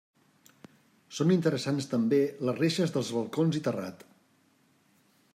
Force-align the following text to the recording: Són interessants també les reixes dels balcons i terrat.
Són 1.17 1.33
interessants 1.35 1.87
també 1.91 2.21
les 2.49 2.57
reixes 2.59 2.93
dels 2.95 3.11
balcons 3.19 3.59
i 3.59 3.61
terrat. 3.69 4.01